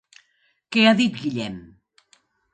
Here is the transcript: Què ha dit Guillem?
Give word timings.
Què 0.77 0.85
ha 0.85 0.95
dit 1.03 1.21
Guillem? 1.21 1.61